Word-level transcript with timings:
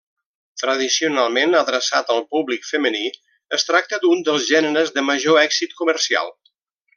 Tradicionalment 0.59 1.57
adreçat 1.59 2.09
al 2.13 2.21
públic 2.35 2.65
femení, 2.69 3.03
es 3.59 3.67
tracta 3.69 4.01
d'un 4.07 4.25
dels 4.31 4.49
gèneres 4.55 4.93
de 4.97 5.05
major 5.11 5.43
èxit 5.47 5.77
comercial. 5.83 6.35